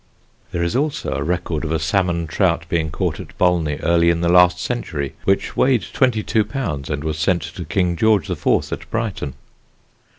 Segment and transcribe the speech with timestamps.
[0.51, 4.21] There is also a record of a salmon trout being caught at Bolney early in
[4.21, 6.89] the last century, which weighed 22lbs.
[6.89, 8.47] and was sent to King George IV.
[8.73, 9.35] at Brighton.